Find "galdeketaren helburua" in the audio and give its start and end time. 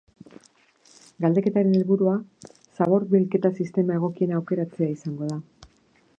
1.25-2.15